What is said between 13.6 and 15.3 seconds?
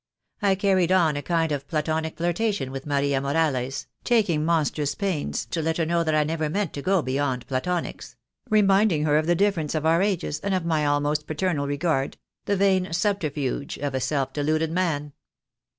of a self deluded man.